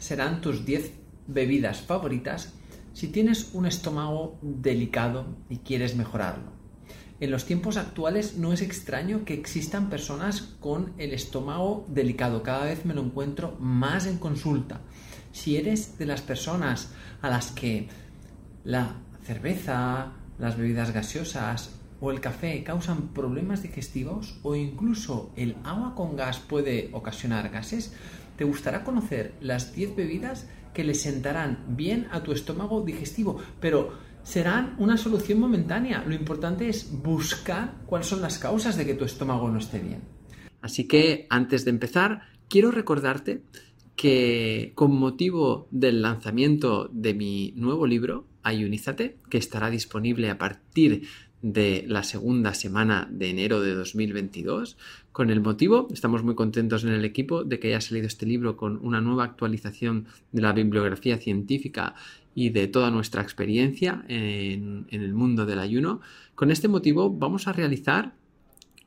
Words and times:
serán 0.00 0.40
tus 0.40 0.64
10 0.64 0.92
bebidas 1.28 1.82
favoritas 1.82 2.52
si 2.92 3.06
tienes 3.06 3.50
un 3.54 3.66
estómago 3.66 4.36
delicado 4.42 5.36
y 5.48 5.58
quieres 5.58 5.94
mejorarlo. 5.94 6.58
En 7.20 7.30
los 7.30 7.44
tiempos 7.44 7.76
actuales 7.76 8.38
no 8.38 8.52
es 8.52 8.62
extraño 8.62 9.24
que 9.24 9.34
existan 9.34 9.90
personas 9.90 10.40
con 10.58 10.94
el 10.96 11.12
estómago 11.12 11.86
delicado. 11.88 12.42
Cada 12.42 12.64
vez 12.64 12.84
me 12.86 12.94
lo 12.94 13.02
encuentro 13.02 13.56
más 13.60 14.06
en 14.06 14.16
consulta. 14.16 14.80
Si 15.30 15.56
eres 15.56 15.98
de 15.98 16.06
las 16.06 16.22
personas 16.22 16.92
a 17.20 17.28
las 17.28 17.52
que 17.52 17.88
la 18.64 18.96
cerveza, 19.22 20.12
las 20.38 20.56
bebidas 20.56 20.92
gaseosas 20.92 21.79
o 22.00 22.10
el 22.10 22.20
café 22.20 22.62
causan 22.64 23.08
problemas 23.08 23.62
digestivos 23.62 24.38
o 24.42 24.56
incluso 24.56 25.32
el 25.36 25.56
agua 25.64 25.94
con 25.94 26.16
gas 26.16 26.38
puede 26.40 26.90
ocasionar 26.92 27.50
gases, 27.50 27.94
te 28.36 28.44
gustará 28.44 28.84
conocer 28.84 29.34
las 29.40 29.74
10 29.74 29.96
bebidas 29.96 30.48
que 30.72 30.84
le 30.84 30.94
sentarán 30.94 31.64
bien 31.68 32.08
a 32.10 32.22
tu 32.22 32.32
estómago 32.32 32.82
digestivo, 32.82 33.38
pero 33.60 33.92
serán 34.22 34.76
una 34.78 34.96
solución 34.96 35.40
momentánea. 35.40 36.04
Lo 36.06 36.14
importante 36.14 36.68
es 36.68 36.90
buscar 37.02 37.74
cuáles 37.86 38.06
son 38.06 38.22
las 38.22 38.38
causas 38.38 38.76
de 38.76 38.86
que 38.86 38.94
tu 38.94 39.04
estómago 39.04 39.50
no 39.50 39.58
esté 39.58 39.80
bien. 39.80 40.00
Así 40.60 40.86
que 40.86 41.26
antes 41.30 41.64
de 41.64 41.70
empezar, 41.70 42.22
quiero 42.48 42.70
recordarte 42.70 43.42
que 43.96 44.72
con 44.74 44.96
motivo 44.96 45.68
del 45.70 46.00
lanzamiento 46.00 46.88
de 46.92 47.14
mi 47.14 47.52
nuevo 47.56 47.86
libro, 47.86 48.26
Ayunízate, 48.42 49.18
que 49.28 49.36
estará 49.36 49.68
disponible 49.68 50.30
a 50.30 50.38
partir 50.38 51.06
de 51.42 51.84
la 51.88 52.02
segunda 52.02 52.54
semana 52.54 53.08
de 53.10 53.30
enero 53.30 53.60
de 53.60 53.74
2022. 53.74 54.76
Con 55.12 55.30
el 55.30 55.40
motivo, 55.40 55.88
estamos 55.92 56.22
muy 56.22 56.34
contentos 56.34 56.84
en 56.84 56.90
el 56.90 57.04
equipo 57.04 57.44
de 57.44 57.58
que 57.58 57.68
haya 57.68 57.80
salido 57.80 58.06
este 58.06 58.26
libro 58.26 58.56
con 58.56 58.78
una 58.84 59.00
nueva 59.00 59.24
actualización 59.24 60.06
de 60.32 60.42
la 60.42 60.52
bibliografía 60.52 61.18
científica 61.18 61.94
y 62.34 62.50
de 62.50 62.68
toda 62.68 62.90
nuestra 62.90 63.22
experiencia 63.22 64.04
en, 64.08 64.86
en 64.90 65.02
el 65.02 65.14
mundo 65.14 65.46
del 65.46 65.58
ayuno. 65.58 66.00
Con 66.34 66.50
este 66.50 66.68
motivo 66.68 67.10
vamos 67.10 67.48
a 67.48 67.52
realizar 67.52 68.14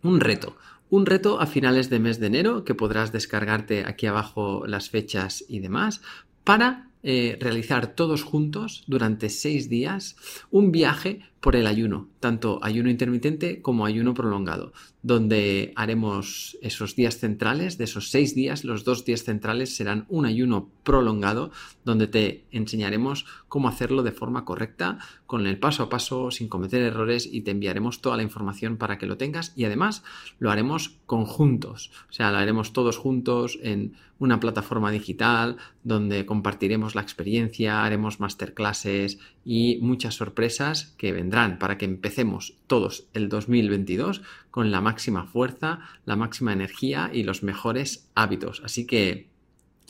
un 0.03 0.19
reto, 0.19 0.55
un 0.89 1.05
reto 1.05 1.39
a 1.39 1.47
finales 1.47 1.89
de 1.89 1.99
mes 1.99 2.19
de 2.19 2.27
enero 2.27 2.63
que 2.63 2.75
podrás 2.75 3.11
descargarte 3.11 3.85
aquí 3.85 4.05
abajo 4.05 4.65
las 4.67 4.89
fechas 4.89 5.43
y 5.47 5.59
demás 5.59 6.01
para 6.43 6.89
eh, 7.03 7.37
realizar 7.39 7.95
todos 7.95 8.23
juntos 8.23 8.83
durante 8.87 9.29
seis 9.29 9.67
días 9.67 10.15
un 10.51 10.71
viaje 10.71 11.19
por 11.43 11.57
el 11.57 11.67
ayuno, 11.67 12.07
tanto 12.21 12.59
ayuno 12.63 12.89
intermitente 12.89 13.61
como 13.61 13.85
ayuno 13.85 14.13
prolongado, 14.13 14.71
donde 15.01 15.73
haremos 15.75 16.57
esos 16.61 16.95
días 16.95 17.17
centrales, 17.17 17.77
de 17.77 17.83
esos 17.83 18.11
seis 18.11 18.33
días, 18.33 18.63
los 18.63 18.85
dos 18.85 19.03
días 19.03 19.25
centrales 19.25 19.75
serán 19.75 20.05
un 20.07 20.25
ayuno 20.25 20.69
prolongado, 20.83 21.51
donde 21.83 22.07
te 22.07 22.45
enseñaremos 22.51 23.25
cómo 23.49 23.67
hacerlo 23.67 24.03
de 24.03 24.13
forma 24.13 24.45
correcta, 24.45 24.99
con 25.25 25.45
el 25.45 25.59
paso 25.59 25.83
a 25.83 25.89
paso, 25.89 26.31
sin 26.31 26.47
cometer 26.47 26.81
errores 26.81 27.27
y 27.29 27.41
te 27.41 27.51
enviaremos 27.51 27.99
toda 27.99 28.15
la 28.15 28.23
información 28.23 28.77
para 28.77 28.97
que 28.97 29.05
lo 29.05 29.17
tengas 29.17 29.51
y 29.57 29.65
además 29.65 30.03
lo 30.39 30.49
haremos 30.49 30.95
conjuntos, 31.05 31.91
o 32.09 32.13
sea, 32.13 32.31
lo 32.31 32.37
haremos 32.37 32.71
todos 32.71 32.97
juntos 32.97 33.59
en 33.61 33.95
una 34.17 34.39
plataforma 34.39 34.91
digital 34.91 35.57
donde 35.83 36.25
compartiremos 36.25 36.92
la 36.95 37.01
experiencia, 37.01 37.83
haremos 37.83 38.19
masterclasses 38.19 39.19
y 39.45 39.79
muchas 39.81 40.15
sorpresas 40.15 40.93
que 40.97 41.11
vendrán 41.11 41.59
para 41.59 41.77
que 41.77 41.85
empecemos 41.85 42.55
todos 42.67 43.07
el 43.13 43.29
2022 43.29 44.21
con 44.51 44.71
la 44.71 44.81
máxima 44.81 45.25
fuerza, 45.25 45.79
la 46.05 46.15
máxima 46.15 46.53
energía 46.53 47.09
y 47.13 47.23
los 47.23 47.43
mejores 47.43 48.09
hábitos. 48.15 48.61
Así 48.63 48.85
que 48.85 49.29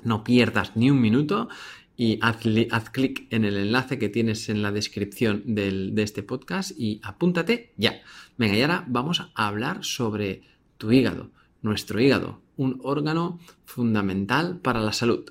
no 0.04 0.24
pierdas 0.24 0.76
ni 0.76 0.90
un 0.90 1.02
minuto 1.02 1.50
y 1.96 2.20
haz, 2.22 2.90
clic 2.92 3.28
en 3.30 3.46
el 3.46 3.58
enlace 3.58 4.00
que 4.00 4.10
tienes 4.10 4.50
en 4.50 4.62
la 4.62 4.72
descripción 4.72 5.44
de 5.46 5.94
este 5.98 6.24
podcast 6.24 6.72
y 6.78 7.00
apúntate 7.04 7.74
ya. 7.78 8.02
Venga, 8.38 8.58
y 8.58 8.62
ahora 8.62 8.84
vamos 8.88 9.20
a 9.20 9.32
hablar 9.36 9.84
sobre 9.84 10.42
tu 10.78 10.92
hígado, 10.92 11.30
nuestro 11.62 12.02
hígado, 12.02 12.42
un 12.58 12.80
órgano 12.84 13.40
fundamental 13.66 14.60
para 14.60 14.82
la 14.82 14.94
salud. 14.94 15.26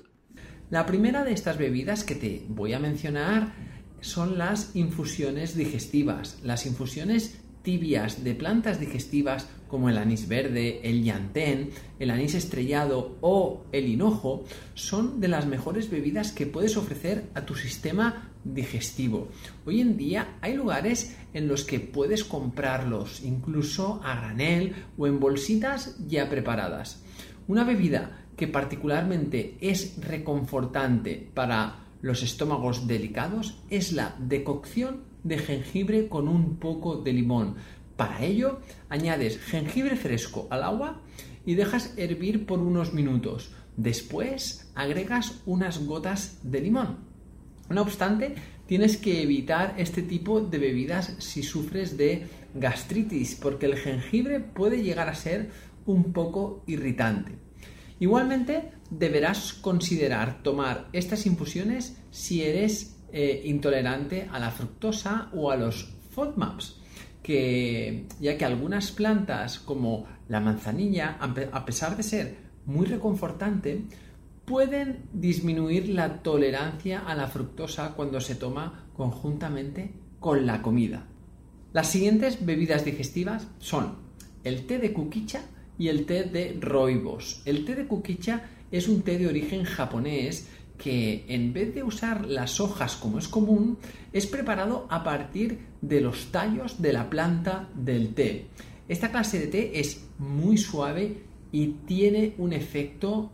La 0.73 0.87
primera 0.87 1.23
de 1.23 1.33
estas 1.33 1.59
bebidas 1.59 2.03
que 2.03 2.15
te 2.15 2.47
voy 2.49 2.73
a 2.73 2.79
mencionar 2.79 3.53
son 4.01 4.39
las 4.39 4.75
infusiones 4.75 5.55
digestivas. 5.55 6.39
Las 6.41 6.65
infusiones 6.65 7.39
tibias 7.61 8.23
de 8.23 8.33
plantas 8.33 8.79
digestivas 8.79 9.47
como 9.67 9.89
el 9.89 9.99
anís 9.99 10.27
verde, 10.27 10.81
el 10.83 11.03
yantén, 11.03 11.69
el 11.99 12.09
anís 12.09 12.33
estrellado 12.33 13.19
o 13.21 13.65
el 13.71 13.87
hinojo 13.87 14.45
son 14.73 15.21
de 15.21 15.27
las 15.27 15.45
mejores 15.45 15.91
bebidas 15.91 16.31
que 16.31 16.47
puedes 16.47 16.75
ofrecer 16.75 17.25
a 17.35 17.45
tu 17.45 17.53
sistema 17.53 18.31
digestivo. 18.43 19.27
Hoy 19.67 19.79
en 19.79 19.95
día 19.95 20.39
hay 20.41 20.55
lugares 20.55 21.15
en 21.35 21.47
los 21.47 21.65
que 21.65 21.81
puedes 21.81 22.23
comprarlos 22.23 23.21
incluso 23.21 24.01
a 24.03 24.15
granel 24.15 24.73
o 24.97 25.05
en 25.05 25.19
bolsitas 25.19 25.97
ya 26.07 26.31
preparadas. 26.31 27.03
Una 27.47 27.63
bebida 27.63 28.22
que 28.35 28.47
particularmente 28.47 29.57
es 29.61 29.95
reconfortante 30.01 31.29
para 31.33 31.83
los 32.01 32.21
estómagos 32.23 32.87
delicados 32.87 33.61
es 33.69 33.93
la 33.93 34.15
decocción 34.19 35.01
de 35.23 35.37
jengibre 35.37 36.09
con 36.09 36.27
un 36.27 36.57
poco 36.57 36.97
de 36.97 37.13
limón. 37.13 37.55
Para 37.95 38.23
ello, 38.23 38.59
añades 38.89 39.39
jengibre 39.39 39.95
fresco 39.95 40.47
al 40.49 40.63
agua 40.63 41.01
y 41.45 41.55
dejas 41.55 41.93
hervir 41.97 42.45
por 42.45 42.59
unos 42.59 42.93
minutos. 42.93 43.51
Después 43.77 44.71
agregas 44.75 45.41
unas 45.45 45.85
gotas 45.85 46.39
de 46.43 46.61
limón. 46.61 46.97
No 47.69 47.81
obstante, 47.81 48.35
tienes 48.65 48.97
que 48.97 49.21
evitar 49.21 49.75
este 49.77 50.01
tipo 50.01 50.41
de 50.41 50.57
bebidas 50.57 51.15
si 51.19 51.43
sufres 51.43 51.97
de 51.97 52.27
gastritis, 52.53 53.35
porque 53.35 53.65
el 53.65 53.77
jengibre 53.77 54.39
puede 54.41 54.83
llegar 54.83 55.07
a 55.07 55.15
ser 55.15 55.49
un 55.85 56.11
poco 56.11 56.63
irritante. 56.67 57.42
Igualmente, 57.99 58.71
deberás 58.89 59.53
considerar 59.53 60.43
tomar 60.43 60.87
estas 60.93 61.25
infusiones 61.25 61.97
si 62.11 62.43
eres 62.43 62.97
eh, 63.11 63.43
intolerante 63.45 64.27
a 64.31 64.39
la 64.39 64.51
fructosa 64.51 65.29
o 65.33 65.51
a 65.51 65.55
los 65.55 65.93
FODMAPs, 66.11 66.81
que, 67.21 68.05
ya 68.19 68.37
que 68.37 68.45
algunas 68.45 68.91
plantas 68.91 69.59
como 69.59 70.05
la 70.27 70.39
manzanilla, 70.39 71.17
a 71.19 71.65
pesar 71.65 71.95
de 71.95 72.03
ser 72.03 72.37
muy 72.65 72.85
reconfortante, 72.85 73.83
pueden 74.45 75.05
disminuir 75.13 75.89
la 75.89 76.21
tolerancia 76.21 76.99
a 76.99 77.15
la 77.15 77.27
fructosa 77.27 77.93
cuando 77.95 78.19
se 78.19 78.35
toma 78.35 78.87
conjuntamente 78.95 79.93
con 80.19 80.45
la 80.45 80.61
comida. 80.61 81.05
Las 81.71 81.89
siguientes 81.89 82.45
bebidas 82.45 82.85
digestivas 82.85 83.47
son 83.59 83.95
el 84.43 84.65
té 84.65 84.77
de 84.77 84.93
kukicha 84.93 85.41
y 85.77 85.87
el 85.87 86.05
té 86.05 86.23
de 86.23 86.57
roibos. 86.59 87.41
El 87.45 87.65
té 87.65 87.75
de 87.75 87.87
kukicha 87.87 88.41
es 88.71 88.87
un 88.87 89.01
té 89.01 89.17
de 89.17 89.27
origen 89.27 89.63
japonés 89.63 90.47
que 90.77 91.25
en 91.27 91.53
vez 91.53 91.73
de 91.73 91.83
usar 91.83 92.25
las 92.25 92.59
hojas 92.59 92.95
como 92.95 93.19
es 93.19 93.27
común, 93.27 93.77
es 94.11 94.27
preparado 94.27 94.87
a 94.89 95.03
partir 95.03 95.59
de 95.81 96.01
los 96.01 96.31
tallos 96.31 96.81
de 96.81 96.93
la 96.93 97.09
planta 97.09 97.69
del 97.75 98.13
té. 98.13 98.47
Esta 98.87 99.11
clase 99.11 99.39
de 99.39 99.47
té 99.47 99.79
es 99.79 100.05
muy 100.17 100.57
suave 100.57 101.17
y 101.51 101.67
tiene 101.85 102.33
un 102.37 102.51
efecto 102.51 103.31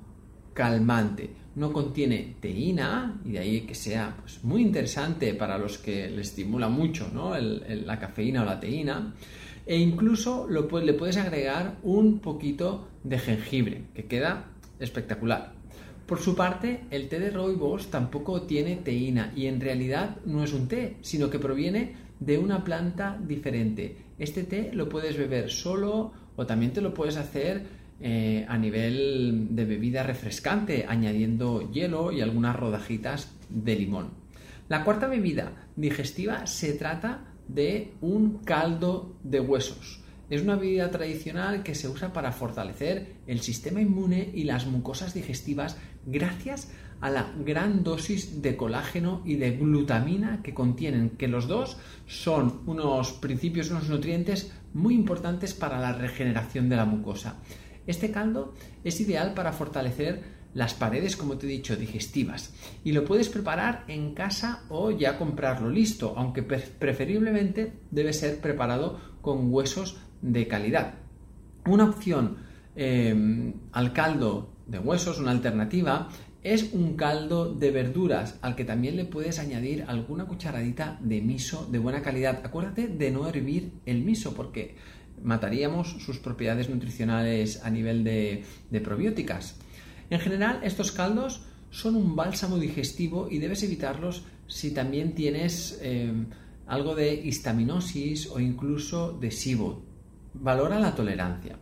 calmante. 0.53 1.29
No 1.59 1.73
contiene 1.73 2.37
teína 2.39 3.19
y 3.25 3.31
de 3.33 3.39
ahí 3.39 3.61
que 3.61 3.75
sea 3.75 4.15
pues, 4.21 4.41
muy 4.45 4.61
interesante 4.61 5.33
para 5.33 5.57
los 5.57 5.77
que 5.77 6.09
le 6.09 6.21
estimula 6.21 6.69
mucho 6.69 7.11
la 7.11 7.99
cafeína 7.99 8.43
o 8.43 8.45
la 8.45 8.61
teína 8.61 9.13
e 9.65 9.77
incluso 9.77 10.47
le 10.49 10.93
puedes 10.93 11.17
agregar 11.17 11.75
un 11.83 12.19
poquito 12.19 12.87
de 13.03 13.19
jengibre, 13.19 13.83
que 13.93 14.05
queda 14.05 14.45
espectacular. 14.79 15.51
Por 16.05 16.19
su 16.19 16.33
parte, 16.33 16.85
el 16.91 17.09
té 17.09 17.19
de 17.19 17.29
rooibos 17.29 17.91
tampoco 17.91 18.43
tiene 18.43 18.77
teína 18.77 19.33
y 19.35 19.47
en 19.47 19.59
realidad 19.59 20.15
no 20.25 20.45
es 20.45 20.53
un 20.53 20.69
té, 20.69 20.95
sino 21.01 21.29
que 21.29 21.39
proviene 21.39 21.93
de 22.21 22.37
una 22.37 22.63
planta 22.63 23.19
diferente. 23.21 23.97
Este 24.17 24.43
té 24.43 24.71
lo 24.73 24.87
puedes 24.87 25.17
beber 25.17 25.51
solo 25.51 26.13
o 26.37 26.45
también 26.45 26.71
te 26.71 26.79
lo 26.79 26.93
puedes 26.93 27.17
hacer 27.17 27.78
eh, 28.01 28.45
a 28.47 28.57
nivel 28.57 29.47
de 29.51 29.65
bebida 29.65 30.03
refrescante, 30.03 30.85
añadiendo 30.87 31.71
hielo 31.71 32.11
y 32.11 32.21
algunas 32.21 32.55
rodajitas 32.55 33.31
de 33.49 33.75
limón. 33.75 34.11
La 34.69 34.83
cuarta 34.83 35.07
bebida 35.07 35.51
digestiva 35.75 36.45
se 36.47 36.73
trata 36.73 37.25
de 37.47 37.93
un 38.01 38.37
caldo 38.39 39.15
de 39.23 39.39
huesos. 39.39 40.01
Es 40.29 40.43
una 40.43 40.55
bebida 40.55 40.91
tradicional 40.91 41.63
que 41.63 41.73
se 41.73 41.87
usa 41.87 42.13
para 42.13 42.31
fortalecer 42.31 43.15
el 43.25 43.41
sistema 43.41 43.81
inmune 43.81 44.29
y 44.33 44.43
las 44.43 44.67
mucosas 44.67 45.15
digestivas 45.15 45.75
gracias 46.05 46.71
a 47.01 47.09
la 47.09 47.31
gran 47.43 47.83
dosis 47.83 48.41
de 48.41 48.55
colágeno 48.55 49.21
y 49.25 49.35
de 49.35 49.51
glutamina 49.51 50.41
que 50.43 50.53
contienen, 50.53 51.11
que 51.11 51.27
los 51.27 51.47
dos 51.47 51.77
son 52.05 52.61
unos 52.67 53.13
principios, 53.13 53.71
unos 53.71 53.89
nutrientes 53.89 54.51
muy 54.73 54.93
importantes 54.93 55.53
para 55.53 55.79
la 55.79 55.93
regeneración 55.93 56.69
de 56.69 56.75
la 56.75 56.85
mucosa. 56.85 57.37
Este 57.89 58.11
caldo 58.11 58.53
es 58.83 59.01
ideal 59.01 59.33
para 59.33 59.51
fortalecer 59.51 60.21
las 60.53 60.75
paredes, 60.75 61.17
como 61.17 61.39
te 61.39 61.47
he 61.47 61.49
dicho, 61.49 61.75
digestivas. 61.75 62.53
Y 62.83 62.91
lo 62.91 63.03
puedes 63.03 63.29
preparar 63.29 63.83
en 63.87 64.13
casa 64.13 64.61
o 64.69 64.91
ya 64.91 65.17
comprarlo 65.17 65.71
listo, 65.71 66.13
aunque 66.15 66.43
preferiblemente 66.43 67.73
debe 67.89 68.13
ser 68.13 68.41
preparado 68.41 68.99
con 69.23 69.51
huesos 69.51 69.97
de 70.21 70.47
calidad. 70.47 70.99
Una 71.65 71.85
opción 71.85 72.37
em, 72.75 73.53
al 73.71 73.91
caldo 73.91 74.53
de 74.67 74.77
huesos, 74.77 75.17
una 75.17 75.31
alternativa, 75.31 76.09
es 76.43 76.71
un 76.73 76.95
caldo 76.95 77.55
de 77.55 77.71
verduras 77.71 78.37
al 78.43 78.55
que 78.55 78.65
también 78.65 78.97
le 78.97 79.05
puedes 79.05 79.39
añadir 79.39 79.83
alguna 79.87 80.25
cucharadita 80.25 80.99
de 81.01 81.21
miso 81.21 81.67
de 81.71 81.79
buena 81.79 82.03
calidad. 82.03 82.41
Acuérdate 82.43 82.87
de 82.87 83.09
no 83.09 83.27
hervir 83.27 83.73
el 83.87 84.03
miso 84.03 84.35
porque 84.35 84.75
mataríamos 85.23 85.89
sus 86.03 86.17
propiedades 86.19 86.69
nutricionales 86.69 87.63
a 87.63 87.69
nivel 87.69 88.03
de, 88.03 88.43
probióticas. 88.83 89.55
En 90.09 90.19
general, 90.19 90.59
estos 90.63 90.91
caldos 90.91 91.43
son 91.69 91.95
un 91.95 92.15
bálsamo 92.15 92.57
digestivo 92.57 93.27
y 93.29 93.37
debes 93.37 93.63
evitarlos 93.63 94.23
si 94.47 94.71
también 94.71 95.13
tienes 95.13 95.79
eh, 95.81 96.11
algo 96.67 96.95
de 96.95 97.13
histaminosis 97.13 98.27
o 98.27 98.39
incluso 98.39 99.13
de 99.13 99.31
SIBO. 99.31 99.83
Valora 100.33 100.79
la 100.79 100.95
tolerancia. 100.95 101.57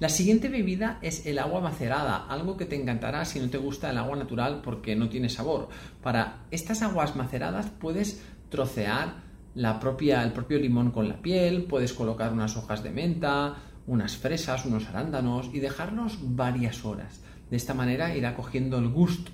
La 0.00 0.08
siguiente 0.08 0.48
bebida 0.48 0.98
es 1.02 1.24
el 1.24 1.38
agua 1.38 1.60
macerada, 1.60 2.26
algo 2.26 2.56
que 2.56 2.66
te 2.66 2.74
encantará 2.74 3.24
si 3.24 3.38
no 3.38 3.48
te 3.48 3.58
gusta 3.58 3.90
el 3.90 3.98
agua 3.98 4.16
natural 4.16 4.60
porque 4.62 4.96
no 4.96 5.08
tiene 5.08 5.28
sabor. 5.28 5.68
Para 6.02 6.44
estas 6.50 6.82
aguas 6.82 7.14
maceradas 7.16 7.70
puedes 7.70 8.22
trocear 8.50 9.23
la 9.54 9.78
propia, 9.78 10.22
el 10.22 10.32
propio 10.32 10.58
limón 10.58 10.90
con 10.90 11.08
la 11.08 11.20
piel, 11.22 11.64
puedes 11.64 11.92
colocar 11.92 12.32
unas 12.32 12.56
hojas 12.56 12.82
de 12.82 12.90
menta, 12.90 13.56
unas 13.86 14.16
fresas, 14.16 14.66
unos 14.66 14.86
arándanos 14.88 15.50
y 15.52 15.60
dejarlos 15.60 16.18
varias 16.20 16.84
horas. 16.84 17.20
De 17.50 17.56
esta 17.56 17.74
manera 17.74 18.16
irá 18.16 18.34
cogiendo 18.34 18.78
el 18.78 18.88
gusto. 18.88 19.30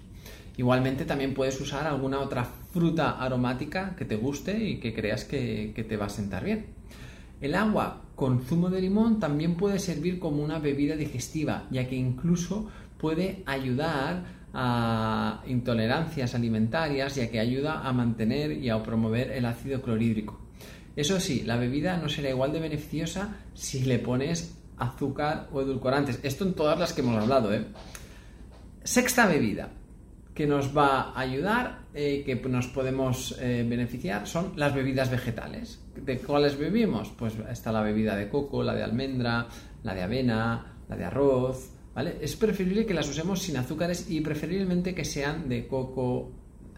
Igualmente 0.56 1.04
también 1.04 1.32
puedes 1.32 1.60
usar 1.60 1.86
alguna 1.86 2.20
otra 2.20 2.44
fruta 2.44 3.12
aromática 3.12 3.94
que 3.96 4.04
te 4.04 4.16
guste 4.16 4.62
y 4.62 4.78
que 4.78 4.92
creas 4.92 5.24
que, 5.24 5.72
que 5.74 5.84
te 5.84 5.96
va 5.96 6.06
a 6.06 6.10
sentar 6.10 6.44
bien. 6.44 6.66
El 7.40 7.54
agua 7.54 8.02
con 8.14 8.42
zumo 8.42 8.68
de 8.68 8.82
limón 8.82 9.18
también 9.18 9.54
puede 9.54 9.78
servir 9.78 10.18
como 10.18 10.42
una 10.42 10.58
bebida 10.58 10.96
digestiva, 10.96 11.64
ya 11.70 11.88
que 11.88 11.96
incluso 11.96 12.68
puede 12.98 13.42
ayudar 13.46 14.24
a 14.52 15.42
intolerancias 15.46 16.34
alimentarias, 16.34 17.14
ya 17.14 17.30
que 17.30 17.40
ayuda 17.40 17.80
a 17.86 17.92
mantener 17.92 18.52
y 18.52 18.68
a 18.68 18.82
promover 18.82 19.30
el 19.30 19.44
ácido 19.44 19.80
clorhídrico. 19.80 20.40
Eso 20.96 21.20
sí, 21.20 21.42
la 21.44 21.56
bebida 21.56 21.96
no 21.96 22.08
será 22.08 22.30
igual 22.30 22.52
de 22.52 22.60
beneficiosa 22.60 23.36
si 23.54 23.80
le 23.84 23.98
pones 23.98 24.56
azúcar 24.76 25.48
o 25.52 25.60
edulcorantes. 25.60 26.20
Esto 26.22 26.44
en 26.44 26.54
todas 26.54 26.78
las 26.78 26.92
que 26.92 27.02
hemos 27.02 27.22
hablado. 27.22 27.54
¿eh? 27.54 27.64
Sexta 28.82 29.26
bebida 29.26 29.70
que 30.34 30.46
nos 30.46 30.76
va 30.76 31.12
a 31.12 31.20
ayudar, 31.20 31.80
eh, 31.92 32.22
que 32.24 32.36
nos 32.48 32.66
podemos 32.68 33.36
eh, 33.40 33.64
beneficiar, 33.68 34.26
son 34.26 34.52
las 34.56 34.74
bebidas 34.74 35.10
vegetales. 35.10 35.80
¿De 35.94 36.18
cuáles 36.18 36.56
bebimos? 36.56 37.10
Pues 37.10 37.34
está 37.50 37.72
la 37.72 37.82
bebida 37.82 38.16
de 38.16 38.28
coco, 38.28 38.62
la 38.62 38.74
de 38.74 38.82
almendra, 38.82 39.46
la 39.82 39.94
de 39.94 40.02
avena, 40.02 40.76
la 40.88 40.96
de 40.96 41.04
arroz, 41.04 41.72
es 41.96 42.36
preferible 42.36 42.86
que 42.86 42.94
las 42.94 43.08
usemos 43.08 43.42
sin 43.42 43.56
azúcares 43.56 44.10
y 44.10 44.20
preferiblemente 44.20 44.94
que 44.94 45.04
sean 45.04 45.48
de 45.48 45.66
coco, 45.66 46.30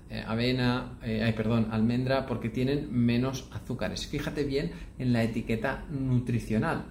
eh, 0.09 0.23
avena, 0.27 0.99
eh, 1.03 1.23
ay, 1.25 1.33
perdón, 1.33 1.69
almendra, 1.71 2.27
porque 2.27 2.49
tienen 2.49 2.93
menos 2.93 3.49
azúcares. 3.53 4.07
Fíjate 4.07 4.45
bien 4.45 4.73
en 4.99 5.13
la 5.13 5.23
etiqueta 5.23 5.85
nutricional. 5.91 6.87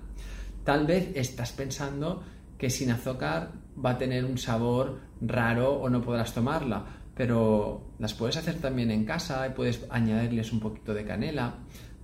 Tal 0.64 0.86
vez 0.86 1.12
estás 1.16 1.52
pensando 1.52 2.24
que 2.58 2.70
sin 2.70 2.92
azúcar 2.92 3.52
va 3.84 3.92
a 3.92 3.98
tener 3.98 4.24
un 4.24 4.38
sabor 4.38 5.00
raro 5.22 5.74
o 5.74 5.90
no 5.90 6.02
podrás 6.02 6.34
tomarla, 6.34 6.86
pero 7.16 7.94
las 7.98 8.14
puedes 8.14 8.38
hacer 8.38 8.56
también 8.56 8.92
en 8.92 9.04
casa 9.04 9.48
y 9.48 9.52
puedes 9.52 9.86
añadirles 9.90 10.54
un 10.54 10.60
poquito 10.60 10.94
de 10.94 11.04
canela, 11.04 11.56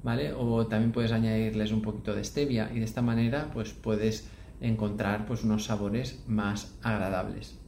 ¿vale? 0.03 0.33
O 0.33 0.65
también 0.65 0.91
puedes 0.91 1.11
añadirles 1.11 1.71
un 1.71 1.81
poquito 1.81 2.15
de 2.15 2.23
stevia 2.23 2.71
y 2.73 2.79
de 2.79 2.85
esta 2.85 3.01
manera 3.01 3.49
pues 3.53 3.73
puedes 3.73 4.27
encontrar 4.61 5.25
pues, 5.25 5.43
unos 5.43 5.65
sabores 5.65 6.23
más 6.27 6.77
agradables. 6.81 7.59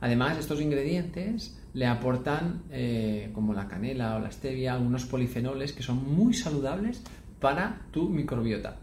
Además, 0.00 0.38
estos 0.38 0.60
ingredientes 0.60 1.58
le 1.74 1.86
aportan, 1.86 2.62
eh, 2.70 3.30
como 3.32 3.54
la 3.54 3.68
canela 3.68 4.16
o 4.16 4.18
la 4.18 4.30
stevia, 4.30 4.74
algunos 4.74 5.06
polifenoles 5.06 5.72
que 5.72 5.82
son 5.82 6.14
muy 6.14 6.34
saludables 6.34 7.02
para 7.40 7.86
tu 7.92 8.08
microbiota. 8.08 8.76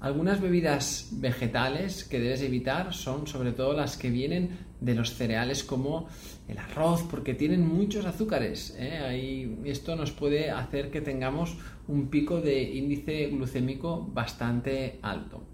Algunas 0.00 0.40
bebidas 0.40 1.08
vegetales 1.12 2.04
que 2.04 2.20
debes 2.20 2.42
evitar 2.42 2.92
son 2.92 3.26
sobre 3.26 3.52
todo 3.52 3.72
las 3.72 3.96
que 3.96 4.10
vienen 4.10 4.50
de 4.80 4.94
los 4.94 5.14
cereales 5.14 5.64
como 5.64 6.08
el 6.46 6.58
arroz, 6.58 7.04
porque 7.10 7.32
tienen 7.32 7.66
muchos 7.66 8.04
azúcares. 8.04 8.76
¿eh? 8.78 9.56
esto 9.64 9.96
nos 9.96 10.12
puede 10.12 10.50
hacer 10.50 10.90
que 10.90 11.00
tengamos 11.00 11.56
un 11.88 12.08
pico 12.08 12.40
de 12.40 12.62
índice 12.62 13.28
glucémico 13.28 14.06
bastante 14.12 14.98
alto. 15.00 15.53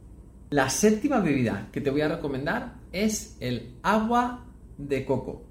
La 0.51 0.69
séptima 0.69 1.21
bebida 1.21 1.69
que 1.71 1.81
te 1.81 1.91
voy 1.91 2.01
a 2.01 2.09
recomendar 2.09 2.75
es 2.91 3.37
el 3.39 3.77
agua 3.85 4.47
de 4.79 5.05
coco. 5.05 5.45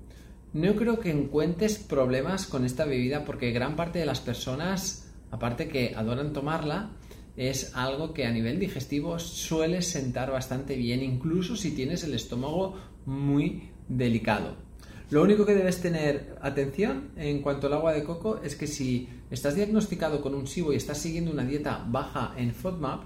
No 0.51 0.75
creo 0.75 0.99
que 0.99 1.09
encuentres 1.09 1.77
problemas 1.77 2.45
con 2.45 2.65
esta 2.65 2.83
bebida 2.83 3.23
porque 3.23 3.51
gran 3.51 3.77
parte 3.77 3.99
de 3.99 4.05
las 4.05 4.19
personas, 4.19 5.09
aparte 5.31 5.69
que 5.69 5.93
adoran 5.95 6.33
tomarla, 6.33 6.89
es 7.37 7.77
algo 7.77 8.13
que 8.13 8.25
a 8.25 8.31
nivel 8.31 8.59
digestivo 8.59 9.19
suele 9.19 9.81
sentar 9.83 10.31
bastante 10.31 10.75
bien, 10.75 11.01
incluso 11.01 11.55
si 11.55 11.71
tienes 11.71 12.03
el 12.03 12.13
estómago 12.13 12.75
muy 13.05 13.69
delicado. 13.87 14.57
Lo 15.11 15.23
único 15.23 15.45
que 15.45 15.55
debes 15.55 15.79
tener 15.79 16.35
atención 16.41 17.11
en 17.15 17.41
cuanto 17.41 17.67
al 17.67 17.73
agua 17.73 17.93
de 17.93 18.03
coco 18.03 18.41
es 18.43 18.57
que 18.57 18.67
si 18.67 19.07
estás 19.31 19.55
diagnosticado 19.55 20.21
con 20.21 20.35
un 20.35 20.45
SIBO 20.45 20.73
y 20.73 20.75
estás 20.75 20.97
siguiendo 20.97 21.31
una 21.31 21.45
dieta 21.45 21.85
baja 21.87 22.33
en 22.35 22.53
FODMAP, 22.53 23.03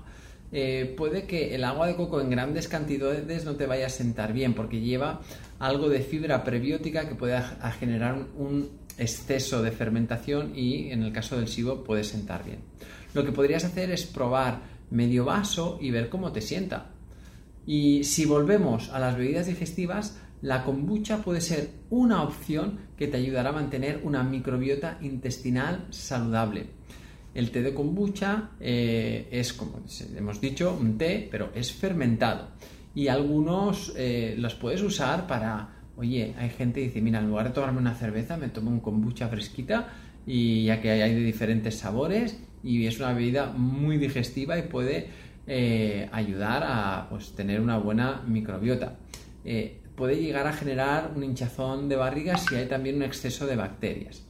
eh, 0.54 0.94
puede 0.96 1.26
que 1.26 1.56
el 1.56 1.64
agua 1.64 1.88
de 1.88 1.96
coco 1.96 2.22
en 2.22 2.30
grandes 2.30 2.68
cantidades 2.68 3.44
no 3.44 3.56
te 3.56 3.66
vaya 3.66 3.88
a 3.88 3.90
sentar 3.90 4.34
bien 4.34 4.54
porque 4.54 4.80
lleva 4.80 5.22
algo 5.58 5.90
de 5.90 6.02
fibra 6.02 6.44
prebiótica 6.44 7.10
que 7.10 7.16
puede 7.16 7.42
generar 7.80 8.28
un 8.38 8.70
exceso 9.00 9.64
de 9.64 9.72
fermentación 9.72 10.54
y 10.56 10.92
en 10.92 11.02
el 11.02 11.12
caso 11.12 11.38
del 11.38 11.48
SIBO 11.48 11.84
puede 11.84 12.04
sentar 12.04 12.46
bien. 12.46 12.60
Lo 13.16 13.26
que 13.26 13.32
podrías 13.32 13.64
hacer 13.64 13.90
es 13.90 14.06
probar 14.06 14.62
medio 14.92 15.26
vaso 15.26 15.80
y 15.82 15.90
ver 15.90 16.10
cómo 16.10 16.32
te 16.32 16.42
sienta. 16.42 16.92
Y 17.66 18.04
si 18.04 18.26
volvemos 18.26 18.90
a 18.90 19.00
las 19.00 19.18
bebidas 19.18 19.48
digestivas, 19.48 20.20
la 20.44 20.64
kombucha 20.64 21.24
puede 21.24 21.42
ser 21.42 21.72
una 21.90 22.22
opción 22.22 22.80
que 22.98 23.08
te 23.08 23.18
ayudará 23.18 23.50
a 23.50 23.54
mantener 23.54 24.02
una 24.04 24.22
microbiota 24.24 25.00
intestinal 25.02 25.88
saludable. 25.90 26.68
El 27.34 27.50
té 27.50 27.64
de 27.64 27.74
kombucha 27.74 28.52
eh, 28.60 29.28
es, 29.32 29.54
como 29.54 29.82
hemos 30.16 30.40
dicho, 30.40 30.78
un 30.80 30.98
té, 30.98 31.28
pero 31.32 31.50
es 31.56 31.72
fermentado. 31.74 32.50
Y 32.94 33.08
algunos 33.08 33.94
eh, 33.98 34.36
los 34.38 34.54
puedes 34.54 34.82
usar 34.84 35.26
para, 35.26 35.70
oye, 35.98 36.36
hay 36.38 36.50
gente 36.52 36.82
que 36.82 36.88
dice, 36.88 37.02
mira, 37.02 37.20
en 37.20 37.28
lugar 37.28 37.48
de 37.48 37.54
tomarme 37.54 37.80
una 37.80 37.96
cerveza, 37.96 38.38
me 38.38 38.50
tomo 38.50 38.70
un 38.70 38.80
kombucha 38.82 39.28
fresquita 39.30 39.90
y 40.28 40.66
ya 40.66 40.80
que 40.80 40.92
hay 40.92 41.16
de 41.16 41.22
diferentes 41.22 41.80
sabores 41.80 42.40
y 42.64 42.86
es 42.86 43.00
una 43.00 43.14
bebida 43.14 43.48
muy 43.48 43.98
digestiva 43.98 44.58
y 44.58 44.64
puede 44.64 45.08
eh, 45.48 46.08
ayudar 46.12 46.64
a 46.66 47.08
pues, 47.10 47.34
tener 47.34 47.60
una 47.62 47.78
buena 47.78 48.22
microbiota. 48.28 48.96
puede 49.96 50.22
llegar 50.22 50.46
a 50.46 50.54
generar 50.54 51.12
un 51.16 51.24
hinchazón 51.24 51.90
de 51.90 51.96
barriga 51.96 52.38
si 52.38 52.56
hay 52.56 52.68
también 52.68 52.98
un 52.98 53.04
exceso 53.04 53.48
de 53.48 53.56
bacterias. 53.56 54.24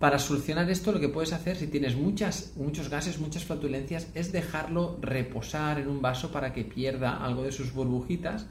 Para 0.00 0.18
solucionar 0.18 0.70
esto, 0.70 0.92
lo 0.92 0.98
que 0.98 1.10
puedes 1.10 1.34
hacer 1.34 1.58
si 1.58 1.66
tienes 1.66 1.94
muchas, 1.94 2.54
muchos 2.56 2.88
gases, 2.88 3.20
muchas 3.20 3.44
flatulencias, 3.44 4.08
es 4.14 4.32
dejarlo 4.32 4.98
reposar 5.02 5.78
en 5.78 5.88
un 5.88 6.00
vaso 6.00 6.32
para 6.32 6.54
que 6.54 6.64
pierda 6.64 7.22
algo 7.22 7.42
de 7.42 7.52
sus 7.52 7.74
burbujitas 7.74 8.46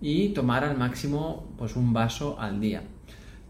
y 0.00 0.28
tomar 0.28 0.62
al 0.62 0.78
máximo 0.78 1.52
pues, 1.58 1.74
un 1.74 1.92
vaso 1.92 2.38
al 2.38 2.60
día. 2.60 2.84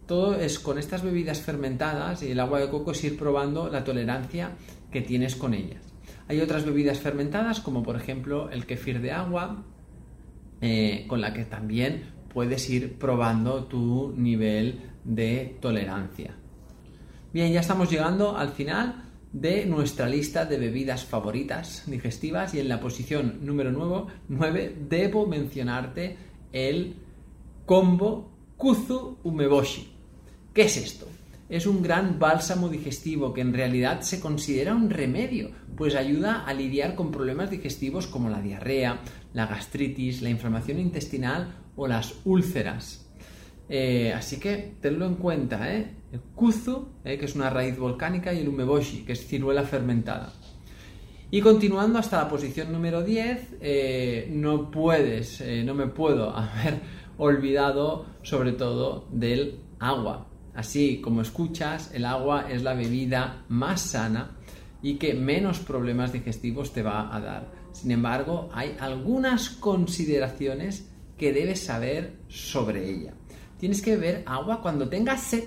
Todo 0.06 0.36
es 0.36 0.58
con 0.58 0.78
estas 0.78 1.02
bebidas 1.02 1.42
fermentadas 1.42 2.22
y 2.22 2.30
el 2.30 2.40
agua 2.40 2.60
de 2.60 2.70
coco 2.70 2.92
es 2.92 3.04
ir 3.04 3.18
probando 3.18 3.68
la 3.68 3.84
tolerancia 3.84 4.52
que 4.90 5.02
tienes 5.02 5.36
con 5.36 5.52
ellas. 5.52 5.82
Hay 6.28 6.40
otras 6.40 6.64
bebidas 6.64 6.98
fermentadas 6.98 7.60
como 7.60 7.82
por 7.82 7.96
ejemplo 7.96 8.48
el 8.48 8.64
kefir 8.64 9.02
de 9.02 9.12
agua, 9.12 9.64
eh, 10.62 11.04
con 11.08 11.20
la 11.20 11.34
que 11.34 11.44
también 11.44 12.04
puedes 12.32 12.70
ir 12.70 12.98
probando 12.98 13.64
tu 13.64 14.14
nivel 14.16 14.80
de 15.04 15.58
tolerancia. 15.60 16.36
Bien, 17.34 17.52
ya 17.52 17.58
estamos 17.58 17.90
llegando 17.90 18.36
al 18.36 18.50
final 18.50 19.10
de 19.32 19.66
nuestra 19.66 20.08
lista 20.08 20.44
de 20.44 20.56
bebidas 20.56 21.04
favoritas 21.04 21.82
digestivas 21.84 22.54
y 22.54 22.60
en 22.60 22.68
la 22.68 22.78
posición 22.78 23.40
número 23.42 23.72
9 24.28 24.76
debo 24.88 25.26
mencionarte 25.26 26.16
el 26.52 26.94
combo 27.66 28.30
Kuzu 28.56 29.18
Umeboshi. 29.24 29.90
¿Qué 30.54 30.62
es 30.62 30.76
esto? 30.76 31.08
Es 31.48 31.66
un 31.66 31.82
gran 31.82 32.20
bálsamo 32.20 32.68
digestivo 32.68 33.34
que 33.34 33.40
en 33.40 33.52
realidad 33.52 34.02
se 34.02 34.20
considera 34.20 34.72
un 34.72 34.88
remedio, 34.88 35.50
pues 35.76 35.96
ayuda 35.96 36.44
a 36.44 36.54
lidiar 36.54 36.94
con 36.94 37.10
problemas 37.10 37.50
digestivos 37.50 38.06
como 38.06 38.30
la 38.30 38.40
diarrea, 38.40 39.00
la 39.32 39.46
gastritis, 39.46 40.22
la 40.22 40.30
inflamación 40.30 40.78
intestinal 40.78 41.52
o 41.74 41.88
las 41.88 42.14
úlceras. 42.24 43.03
Eh, 43.68 44.12
así 44.12 44.38
que 44.38 44.74
tenlo 44.80 45.06
en 45.06 45.14
cuenta, 45.14 45.72
¿eh? 45.74 45.90
El 46.12 46.20
kuzu, 46.20 46.88
¿eh? 47.04 47.18
que 47.18 47.24
es 47.24 47.34
una 47.34 47.50
raíz 47.50 47.78
volcánica, 47.78 48.32
y 48.32 48.40
el 48.40 48.48
umeboshi, 48.48 49.04
que 49.04 49.12
es 49.12 49.26
ciruela 49.26 49.62
fermentada. 49.64 50.32
Y 51.30 51.40
continuando 51.40 51.98
hasta 51.98 52.18
la 52.18 52.28
posición 52.28 52.70
número 52.70 53.02
10, 53.02 53.56
eh, 53.60 54.28
no 54.30 54.70
puedes, 54.70 55.42
no 55.64 55.74
me 55.74 55.88
puedo 55.88 56.30
haber 56.36 56.80
olvidado 57.18 58.06
sobre 58.22 58.52
todo 58.52 59.08
del 59.10 59.58
agua. 59.80 60.28
Así 60.54 61.00
como 61.00 61.22
escuchas, 61.22 61.90
el 61.92 62.04
agua 62.04 62.46
es 62.50 62.62
la 62.62 62.74
bebida 62.74 63.44
más 63.48 63.80
sana 63.80 64.36
y 64.82 64.96
que 64.96 65.14
menos 65.14 65.58
problemas 65.58 66.12
digestivos 66.12 66.72
te 66.72 66.82
va 66.82 67.14
a 67.14 67.20
dar. 67.20 67.50
Sin 67.72 67.90
embargo, 67.90 68.50
hay 68.52 68.76
algunas 68.78 69.48
consideraciones 69.50 70.88
que 71.18 71.32
debes 71.32 71.64
saber 71.64 72.18
sobre 72.28 72.88
ella. 72.88 73.14
Tienes 73.64 73.80
que 73.80 73.96
beber 73.96 74.24
agua 74.26 74.60
cuando 74.60 74.90
tengas 74.90 75.22
sed. 75.22 75.44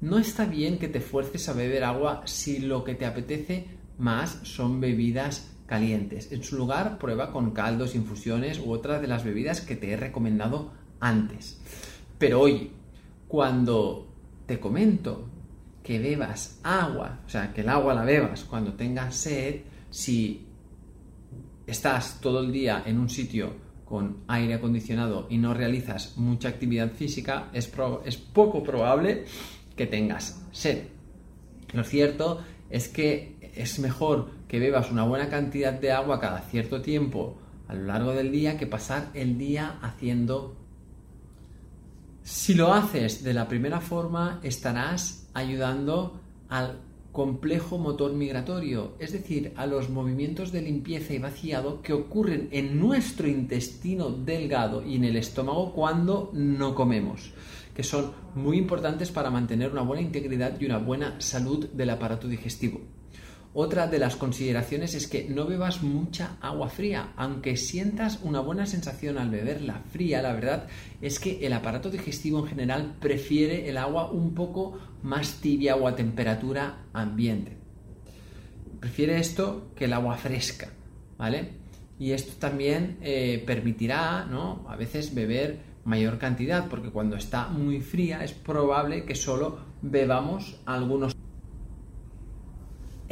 No 0.00 0.16
está 0.18 0.46
bien 0.46 0.78
que 0.78 0.88
te 0.88 1.02
fuerces 1.02 1.50
a 1.50 1.52
beber 1.52 1.84
agua 1.84 2.22
si 2.24 2.60
lo 2.60 2.82
que 2.82 2.94
te 2.94 3.04
apetece 3.04 3.66
más 3.98 4.40
son 4.44 4.80
bebidas 4.80 5.54
calientes. 5.66 6.32
En 6.32 6.42
su 6.42 6.56
lugar, 6.56 6.96
prueba 6.96 7.30
con 7.30 7.50
caldos, 7.50 7.94
infusiones 7.94 8.58
u 8.58 8.72
otras 8.72 9.02
de 9.02 9.06
las 9.06 9.22
bebidas 9.22 9.60
que 9.60 9.76
te 9.76 9.90
he 9.90 9.98
recomendado 9.98 10.72
antes. 10.98 11.60
Pero 12.18 12.40
oye, 12.40 12.70
cuando 13.28 14.08
te 14.46 14.58
comento 14.58 15.28
que 15.82 15.98
bebas 15.98 16.58
agua, 16.62 17.20
o 17.26 17.28
sea, 17.28 17.52
que 17.52 17.60
el 17.60 17.68
agua 17.68 17.92
la 17.92 18.04
bebas 18.04 18.44
cuando 18.44 18.72
tengas 18.72 19.14
sed, 19.14 19.60
si 19.90 20.46
estás 21.66 22.18
todo 22.18 22.40
el 22.40 22.50
día 22.50 22.82
en 22.86 22.98
un 22.98 23.10
sitio 23.10 23.61
con 23.92 24.24
aire 24.26 24.54
acondicionado 24.54 25.26
y 25.28 25.36
no 25.36 25.52
realizas 25.52 26.16
mucha 26.16 26.48
actividad 26.48 26.92
física, 26.92 27.50
es, 27.52 27.70
es 28.06 28.16
poco 28.16 28.62
probable 28.62 29.26
que 29.76 29.86
tengas 29.86 30.42
sed. 30.50 30.84
Lo 31.74 31.84
cierto 31.84 32.42
es 32.70 32.88
que 32.88 33.36
es 33.54 33.78
mejor 33.80 34.30
que 34.48 34.58
bebas 34.58 34.90
una 34.90 35.04
buena 35.04 35.28
cantidad 35.28 35.74
de 35.74 35.92
agua 35.92 36.20
cada 36.20 36.40
cierto 36.40 36.80
tiempo 36.80 37.36
a 37.68 37.74
lo 37.74 37.84
largo 37.84 38.14
del 38.14 38.32
día 38.32 38.56
que 38.56 38.66
pasar 38.66 39.10
el 39.12 39.36
día 39.36 39.78
haciendo 39.82 40.56
si 42.22 42.54
lo 42.54 42.72
haces 42.72 43.22
de 43.22 43.34
la 43.34 43.46
primera 43.46 43.82
forma, 43.82 44.40
estarás 44.42 45.28
ayudando 45.34 46.18
al 46.48 46.80
complejo 47.12 47.76
motor 47.76 48.14
migratorio, 48.14 48.94
es 48.98 49.12
decir, 49.12 49.52
a 49.56 49.66
los 49.66 49.90
movimientos 49.90 50.50
de 50.50 50.62
limpieza 50.62 51.12
y 51.12 51.18
vaciado 51.18 51.82
que 51.82 51.92
ocurren 51.92 52.48
en 52.52 52.80
nuestro 52.80 53.28
intestino 53.28 54.10
delgado 54.10 54.82
y 54.84 54.96
en 54.96 55.04
el 55.04 55.16
estómago 55.16 55.72
cuando 55.74 56.30
no 56.32 56.74
comemos, 56.74 57.32
que 57.76 57.82
son 57.82 58.12
muy 58.34 58.56
importantes 58.56 59.10
para 59.10 59.30
mantener 59.30 59.70
una 59.70 59.82
buena 59.82 60.02
integridad 60.02 60.58
y 60.58 60.64
una 60.64 60.78
buena 60.78 61.20
salud 61.20 61.68
del 61.68 61.90
aparato 61.90 62.28
digestivo. 62.28 62.80
Otra 63.54 63.86
de 63.86 63.98
las 63.98 64.16
consideraciones 64.16 64.94
es 64.94 65.06
que 65.06 65.28
no 65.28 65.44
bebas 65.44 65.82
mucha 65.82 66.38
agua 66.40 66.70
fría, 66.70 67.12
aunque 67.16 67.58
sientas 67.58 68.20
una 68.22 68.40
buena 68.40 68.64
sensación 68.64 69.18
al 69.18 69.28
beberla 69.28 69.82
fría, 69.92 70.22
la 70.22 70.32
verdad 70.32 70.68
es 71.02 71.20
que 71.20 71.44
el 71.44 71.52
aparato 71.52 71.90
digestivo 71.90 72.38
en 72.38 72.46
general 72.46 72.96
prefiere 72.98 73.68
el 73.68 73.76
agua 73.76 74.10
un 74.10 74.32
poco 74.32 74.78
más 75.02 75.42
tibia 75.42 75.76
o 75.76 75.86
a 75.86 75.94
temperatura 75.94 76.86
ambiente. 76.94 77.58
Prefiere 78.80 79.18
esto 79.18 79.70
que 79.76 79.84
el 79.84 79.92
agua 79.92 80.16
fresca, 80.16 80.70
¿vale? 81.18 81.50
Y 81.98 82.12
esto 82.12 82.32
también 82.38 82.96
eh, 83.02 83.42
permitirá, 83.46 84.24
¿no? 84.24 84.64
A 84.66 84.76
veces 84.76 85.14
beber 85.14 85.58
mayor 85.84 86.16
cantidad, 86.16 86.68
porque 86.68 86.88
cuando 86.88 87.16
está 87.16 87.48
muy 87.48 87.82
fría 87.82 88.24
es 88.24 88.32
probable 88.32 89.04
que 89.04 89.14
solo 89.14 89.58
bebamos 89.82 90.58
algunos 90.64 91.14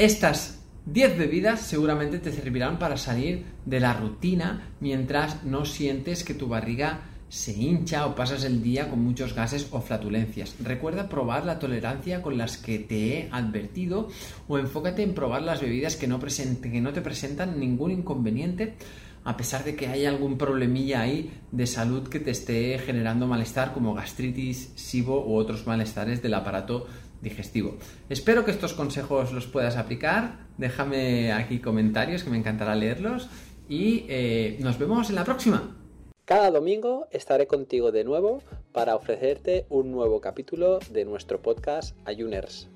estas 0.05 0.59
10 0.87 1.19
bebidas 1.19 1.61
seguramente 1.61 2.19
te 2.19 2.33
servirán 2.33 2.79
para 2.79 2.97
salir 2.97 3.45
de 3.67 3.81
la 3.81 3.93
rutina 3.93 4.71
mientras 4.81 5.45
no 5.45 5.67
sientes 5.67 6.25
que 6.25 6.33
tu 6.33 6.49
barriga 6.49 7.01
se 7.29 7.53
hincha 7.53 8.07
o 8.07 8.15
pasas 8.15 8.45
el 8.45 8.63
día 8.63 8.89
con 8.89 9.05
muchos 9.05 9.35
gases 9.35 9.69
o 9.73 9.83
flatulencias. 9.83 10.57
Recuerda 10.59 11.11
probar 11.11 11.45
la 11.45 11.59
tolerancia 11.59 12.23
con 12.23 12.39
las 12.39 12.57
que 12.57 12.79
te 12.79 13.19
he 13.19 13.29
advertido 13.31 14.09
o 14.49 14.59
enfócate 14.59 15.03
en 15.03 15.13
probar 15.13 15.43
las 15.43 15.61
bebidas 15.61 15.97
que 15.97 16.09
no, 16.09 16.19
que 16.19 16.81
no 16.81 16.93
te 16.95 17.03
presentan 17.03 17.61
ningún 17.61 17.91
inconveniente 17.91 18.77
a 19.23 19.37
pesar 19.37 19.65
de 19.65 19.77
que 19.77 19.87
haya 19.87 20.09
algún 20.09 20.39
problemilla 20.39 21.03
ahí 21.03 21.31
de 21.53 21.67
salud 21.67 22.09
que 22.09 22.21
te 22.21 22.31
esté 22.31 22.79
generando 22.79 23.27
malestar 23.27 23.75
como 23.75 23.93
gastritis, 23.93 24.73
SIBO 24.77 25.27
u 25.27 25.37
otros 25.37 25.67
malestares 25.67 26.23
del 26.23 26.35
aparato 26.35 26.87
digestivo. 27.23 27.77
Espero 28.09 28.45
que 28.45 28.51
estos 28.51 28.73
consejos 28.73 29.33
los 29.33 29.47
puedas 29.47 29.77
aplicar. 29.77 30.47
Déjame 30.59 31.33
aquí 31.33 31.59
comentarios 31.59 32.25
que 32.25 32.31
me 32.31 32.39
encantará 32.39 32.75
leerlos 32.75 33.29
y 33.69 34.05
eh, 34.09 34.59
nos 34.61 34.79
vemos 34.79 35.11
en 35.11 35.17
la 35.17 35.25
próxima. 35.25 35.77
Cada 36.25 36.51
domingo 36.51 37.09
estaré 37.11 37.47
contigo 37.47 37.91
de 37.91 38.05
nuevo 38.05 38.43
para 38.73 38.95
ofrecerte 38.95 39.67
un 39.69 39.91
nuevo 39.91 40.21
capítulo 40.21 40.79
de 40.91 41.05
nuestro 41.05 41.43
podcast 41.43 41.97
Ayuners. 42.05 42.69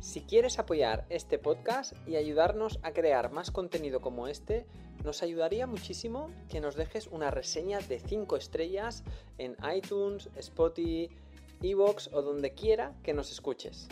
Si 0.00 0.22
quieres 0.22 0.58
apoyar 0.58 1.04
este 1.10 1.38
podcast 1.38 1.92
y 2.08 2.16
ayudarnos 2.16 2.80
a 2.82 2.92
crear 2.92 3.30
más 3.30 3.50
contenido 3.50 4.00
como 4.00 4.28
este, 4.28 4.66
nos 5.04 5.22
ayudaría 5.22 5.66
muchísimo 5.66 6.30
que 6.48 6.60
nos 6.60 6.74
dejes 6.74 7.06
una 7.08 7.30
reseña 7.30 7.80
de 7.80 8.00
5 8.00 8.36
estrellas 8.36 9.04
en 9.38 9.56
iTunes, 9.76 10.28
Spotify, 10.36 11.10
Evox 11.62 12.10
o 12.12 12.22
donde 12.22 12.54
quiera 12.54 12.94
que 13.02 13.14
nos 13.14 13.30
escuches. 13.30 13.88